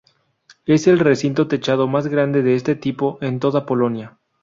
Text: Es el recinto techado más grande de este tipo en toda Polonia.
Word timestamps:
Es 0.65 0.87
el 0.87 0.97
recinto 0.97 1.47
techado 1.47 1.87
más 1.87 2.07
grande 2.07 2.41
de 2.41 2.55
este 2.55 2.73
tipo 2.73 3.19
en 3.21 3.39
toda 3.39 3.67
Polonia. 3.67 4.17